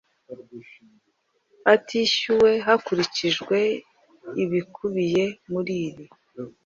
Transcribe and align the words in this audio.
atishyuwe 1.73 2.51
hakurikijwe 2.65 3.57
ibikubiye 4.43 5.25
muri 5.51 5.73
iri 5.87 6.05